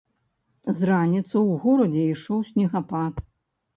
З 0.77 0.87
раніцы 0.91 1.29
ў 1.43 1.51
горадзе 1.67 2.03
ішоў 2.15 2.39
снегапад. 2.51 3.25